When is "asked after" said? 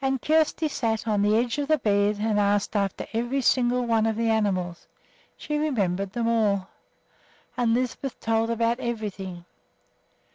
2.40-3.06